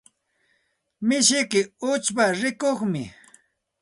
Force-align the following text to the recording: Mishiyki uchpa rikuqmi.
Mishiyki 1.07 1.61
uchpa 1.91 2.25
rikuqmi. 2.39 3.03